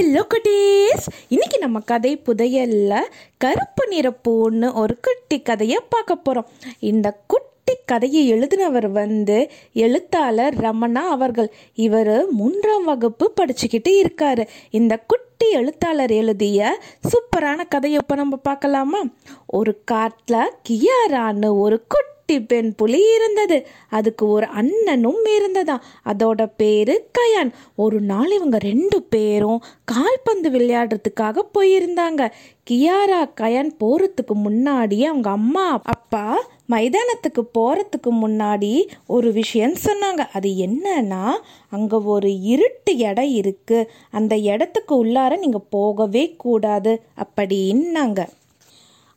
Hello 0.00 0.26
குட்டீஸ் 0.34 1.06
இன்னைக்கு 1.28 1.58
நம்ம 1.58 1.78
கதை 1.80 2.22
புதையல்ல 2.26 3.00
கருப்பு 3.36 3.86
நிற 3.88 4.12
பூன்னு 4.28 4.74
ஒரு 4.74 4.98
குட்டி 5.00 5.42
கதையை 5.42 5.78
பார்க்க 5.88 6.16
போகிறோம் 6.16 6.50
இந்த 6.78 7.20
குட்டி 7.26 7.76
கதையை 7.86 8.32
எழுதினவர் 8.32 8.90
வந்து 8.90 9.50
எழுத்தாளர் 9.72 10.54
ரமணா 10.54 11.08
அவர்கள். 11.14 11.52
இவர் 11.74 12.30
மூன்றாம் 12.30 12.84
வகுப்பு 12.84 13.32
படிச்சுக்கிட்டு 13.40 13.88
இருக்காரு. 13.88 14.46
இந்த 14.70 14.96
குட்டி 14.96 15.50
எழுத்தாளர் 15.50 16.10
எழுதிய 16.10 16.80
சூப்பரான 17.10 17.68
கதையை 17.68 18.00
இப்போ 18.02 18.14
நம்ம 18.14 18.36
பார்க்கலாமா? 18.36 18.98
ஒரு 19.46 19.80
காட்டில் 19.84 20.52
கியாரான்னு 20.68 21.58
ஒரு 21.58 21.84
குட்டி 21.88 22.08
குட்டி 22.30 22.46
பெண் 22.46 22.74
புலி 22.74 23.14
இருந்தது. 23.14 23.66
அதுக்கு 23.90 24.28
ஒரு 24.28 24.46
அண்ணனும் 24.46 25.24
இருந்ததாம் 25.24 25.80
அதோட 26.04 26.52
பேரு 26.56 27.08
கயான். 27.18 27.50
ஒரு 27.76 28.00
நாள் 28.00 28.30
இவங்க 28.30 28.58
ரெண்டு 28.58 29.02
பேரும் 29.02 29.62
கால்பந்து 29.84 30.50
விளையாடுறதுக்காக 30.50 31.42
போயிருந்தாங்க. 31.58 32.30
கியாரா 32.70 33.20
கயான் 33.40 33.72
போறதுக்கு 33.80 34.34
முன்னாடி 34.44 35.00
அவங்க 35.02 35.30
அம்மா 35.30 35.80
அப்பா 35.84 36.38
மைதானத்துக்கு 36.70 37.42
போறதுக்கு 37.58 38.10
முன்னாடி 38.10 38.86
ஒரு 39.06 39.32
விஷயம் 39.32 39.76
சொன்னாங்க. 39.84 40.22
அது 40.32 40.50
என்னன்னா 40.50 41.30
அங்க 41.70 42.00
ஒரு 42.00 42.40
இருட்டு 42.40 42.96
இடம் 42.96 43.32
இருக்கு. 43.42 43.90
அந்த 44.10 44.36
இடத்துக்கு 44.36 45.04
உள்ளார 45.04 45.38
நீங்க 45.38 45.58
போகவே 45.58 46.34
கூடாது. 46.38 47.02
அப்படின்னாங்க. 47.16 48.20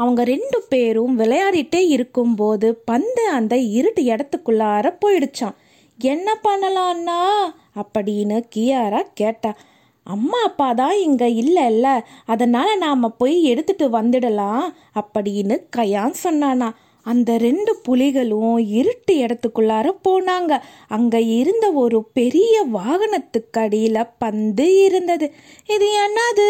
அவங்க 0.00 0.24
ரெண்டு 0.24 0.58
பேரும் 0.68 1.16
விளையாடிட்டே 1.18 1.82
இருக்கும்போது 1.88 2.68
பந்து 2.84 3.24
அந்த 3.30 3.54
இருட்டு 3.78 4.02
இடத்துக்குள்ளார 4.02 4.86
போயிடுச்சான் 5.04 5.58
என்ன 5.98 6.28
பண்ணலாம்னா 6.44 7.18
அப்படின்னு 7.82 8.36
கியாரா 8.56 9.00
கேட்டா. 9.14 9.50
அம்மா 10.06 10.38
அப்பா 10.42 10.68
தான் 10.72 10.98
இங்கே 10.98 11.26
இல்லைல்ல. 11.42 11.88
அதனால் 12.24 12.78
நாம் 12.78 13.14
போய் 13.18 13.36
எடுத்துட்டு 13.42 13.86
வந்துடலாம் 13.88 14.64
அப்படின்னு 15.00 15.56
கயான் 15.76 16.16
சொன்னானா. 16.24 16.68
அந்த 17.06 17.30
ரெண்டு 17.38 17.72
புலிகளும் 17.88 18.56
இருட்டு 18.78 19.12
இடத்துக்குள்ளார 19.16 19.86
போனாங்க. 20.08 20.52
அங்கே 20.88 21.20
இருந்த 21.40 21.66
ஒரு 21.82 21.98
பெரிய 22.12 22.54
வாகனத்துக்கு 22.72 23.60
அடியில் 23.60 24.12
பந்து 24.18 24.66
இருந்தது. 24.84 25.28
இது 25.66 25.88
என்னது? 26.06 26.48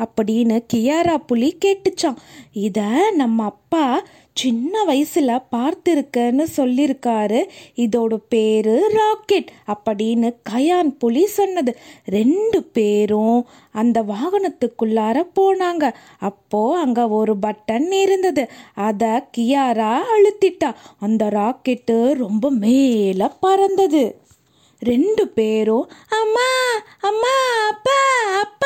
அப்படின்னு 0.00 0.64
கியாரா 0.74 1.16
புலி 1.16 1.58
கேட்டுச்சான் 1.64 2.16
இதை 2.52 3.10
நம்ம 3.14 3.44
அப்பா 3.44 4.02
சின்ன 4.34 4.84
வயசுல 4.84 5.42
பார்த்துருக்கன்னு 5.52 6.44
சொல்லியிருக்காரு 6.56 7.44
இதோட 7.76 8.18
பேரு 8.28 8.88
ராக்கெட் 8.92 9.50
அப்படின்னு 9.66 10.34
கயான் 10.50 10.96
புலி 10.98 11.26
சொன்னது. 11.26 11.76
ரெண்டு 12.06 12.62
பேரும் 12.62 13.46
அந்த 13.72 14.02
வாகனத்துக்குள்ளார 14.02 15.22
போனாங்க. 15.40 15.94
அப்போ 16.18 16.78
அங்க 16.78 17.08
ஒரு 17.08 17.36
பட்டன் 17.46 17.92
இருந்தது. 17.92 18.50
அதை 18.74 19.08
கியாரா 19.08 19.98
அழுத்திட்டா. 20.16 20.74
அந்த 21.00 21.26
ராக்கெட்டு 21.26 22.12
ரொம்ப 22.12 22.50
மேல 22.50 23.28
பறந்தது. 23.28 24.18
ரெண்டு 24.80 25.28
பேரும் 25.28 25.90
அம்மா 26.10 26.50
அம்மா 27.00 27.36
அப்பா 27.68 28.00
அப்பா 28.40 28.59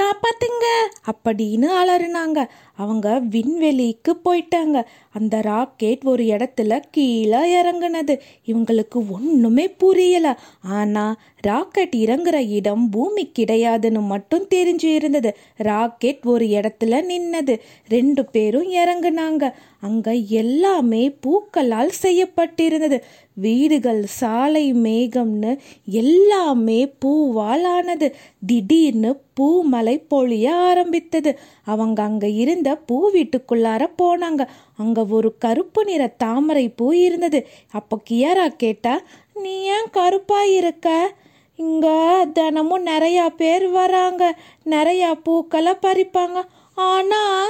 காப்பாத்துங்க 0.00 0.64
அப்படின்னு 1.12 1.68
அலறினாங்க. 1.82 2.48
அவங்க 2.74 3.22
விண்வெளிக்கு 3.30 4.12
போயிட்டாங்க. 4.24 4.84
அந்த 5.12 5.40
ராக்கெட் 5.40 6.00
ஒரு 6.04 6.24
இடத்துல 6.24 6.82
கீழே 6.90 7.62
இறங்குனது. 7.62 8.18
இவங்களுக்கு 8.46 9.10
ஒன்றுமே 9.10 9.68
புரியல. 9.68 10.38
ஆனா 10.62 11.16
ராக்கெட் 11.40 11.92
இறங்குற 11.96 12.50
இடம் 12.50 12.90
பூமி 12.90 13.32
கிடையாதுன்னு 13.38 14.02
மட்டும் 14.02 14.46
தெரிஞ்சு 14.54 14.84
இருந்தது. 14.84 15.36
ராக்கெட் 15.56 16.20
ஒரு 16.24 16.46
இடத்துல 16.46 17.02
நின்னது. 17.02 17.58
ரெண்டு 17.88 18.24
பேரும் 18.24 18.72
இறங்குனாங்க. 18.72 19.52
அங்க 19.80 20.12
எல்லாமே 20.12 21.16
பூக்களால் 21.26 21.90
செய்யப்பட்டிருந்தது. 22.02 23.00
வீடுகள் 23.34 24.04
சாலை 24.04 24.74
மேகம்னு 24.74 25.58
எல்லாமே 25.84 26.86
பூவால் 26.86 27.64
ஆனது. 27.64 28.14
திடீர்னு 28.46 29.20
பூமலை 29.40 30.06
பொழிய 30.10 30.48
ஆரம்பித்தது. 30.48 31.38
அவங்க 31.64 32.02
அங்க 32.02 32.28
இருந்த 32.28 32.76
பூ 32.76 33.10
வீட்டுக்குள்ளார 33.10 33.86
போனாங்க. 34.02 34.46
அங்க 34.76 35.04
ஒரு 35.10 35.38
கருப்பு 35.38 35.84
நிற 35.84 36.06
தாமரை 36.06 36.68
பூ 36.68 36.90
இருந்தது. 36.90 37.46
அப்போ 37.70 37.98
கியாரா 38.10 38.48
கேட்டா 38.48 39.00
நீ 39.34 39.62
ஏன் 39.62 39.90
கருப்பா 39.90 40.44
இருக்க? 40.44 41.14
இங்க 41.56 41.86
தினமும் 42.32 42.86
நிறையா 42.86 43.28
பேர் 43.28 43.68
வராங்க. 43.68 44.38
நிறையா 44.64 45.12
பூக்களை 45.22 45.72
பறிப்பாங்க. 45.82 46.42
ஆனா 46.74 47.46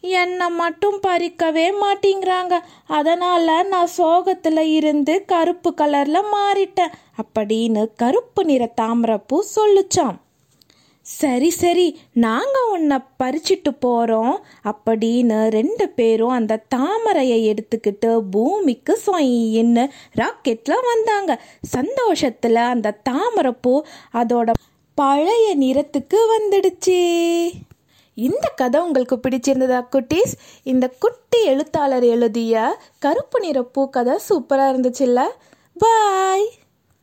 என்னை 0.00 0.50
மட்டும் 0.50 1.00
பறிக்கவே 1.06 1.72
மாட்டேங்கிறாங்க. 1.82 2.58
அதனால 2.86 3.62
நான் 3.62 3.88
சோகத்துல 3.98 4.58
இருந்து 4.58 5.24
கருப்பு 5.24 5.74
கலர்ல 5.76 6.20
மாறிட்டேன். 6.32 6.92
அப்படின்னு 7.22 7.88
கருப்பு 7.96 8.44
நிற 8.44 8.72
தாமரப்பூ 8.80 9.42
சொல்லுச்சான் 9.56 10.22
சரி 11.06 11.50
சரி 11.50 12.00
நாங்கள் 12.12 12.68
உன்னை 12.70 12.98
பறிச்சிட்டு 13.22 13.70
போகிறோம் 13.78 14.44
அப்படின்னு 14.64 15.48
ரெண்டு 15.48 15.88
பேரும் 15.88 16.28
அந்த 16.28 16.62
தாமரையை 16.68 17.54
எடுத்துக்கிட்டு 17.54 18.20
பூமிக்கு 18.30 19.00
சொயின்னு 19.06 19.90
ராக்கெட்டில் 20.16 20.86
வந்தாங்க. 20.94 21.42
சந்தோஷத்தில் 21.62 22.56
அந்த 22.56 22.90
தாமரைப்பூ 22.90 23.84
அதோட 24.12 24.50
பழைய 24.94 25.56
நிறத்துக்கு 25.56 26.16
வந்துடுச்சு. 26.38 26.98
இந்த 28.14 28.48
கதை 28.56 28.80
உங்களுக்கு 28.80 29.16
பிடிச்சிருந்ததா 29.16 29.84
குட்டீஸ்? 29.92 30.34
இந்த 30.62 30.88
குட்டி 30.88 31.44
எழுத்தாளர் 31.44 32.02
எழுதிய 32.02 32.78
கருப்பு 32.98 33.40
நிற 33.40 33.62
பூ 33.62 33.90
கதை 33.90 34.18
சூப்பராக 34.28 34.72
இருந்துச்சுல்ல? 34.74 35.22
பாய்! 35.78 36.50